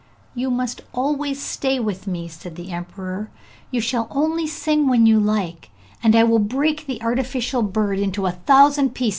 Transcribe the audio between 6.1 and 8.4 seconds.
I will break the artificial bird into a